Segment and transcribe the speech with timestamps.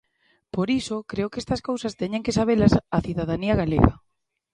[0.55, 3.93] Por iso, creo que estas cousas teñen que sabelas a cidadanía galega.